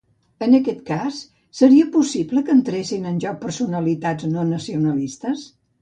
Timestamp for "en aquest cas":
0.45-1.19